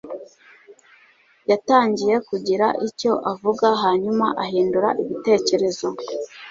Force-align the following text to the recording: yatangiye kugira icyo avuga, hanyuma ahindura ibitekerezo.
yatangiye 1.49 2.15
kugira 2.27 2.67
icyo 2.87 3.11
avuga, 3.31 3.67
hanyuma 3.83 4.25
ahindura 4.43 4.89
ibitekerezo. 5.01 5.87